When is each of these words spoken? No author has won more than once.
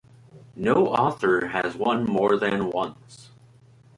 No 0.55 0.87
author 0.87 1.49
has 1.49 1.75
won 1.77 2.05
more 2.05 2.35
than 2.35 2.71
once. 2.71 3.29